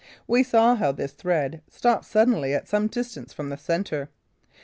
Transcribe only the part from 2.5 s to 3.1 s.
at some